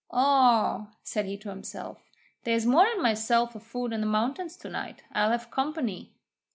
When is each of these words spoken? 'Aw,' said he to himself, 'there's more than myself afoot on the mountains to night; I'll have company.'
'Aw,' 0.09 0.87
said 1.03 1.27
he 1.27 1.37
to 1.37 1.49
himself, 1.51 2.09
'there's 2.43 2.65
more 2.65 2.87
than 2.91 3.03
myself 3.03 3.53
afoot 3.53 3.93
on 3.93 4.01
the 4.01 4.07
mountains 4.07 4.57
to 4.57 4.67
night; 4.67 5.03
I'll 5.13 5.29
have 5.29 5.51
company.' 5.51 6.11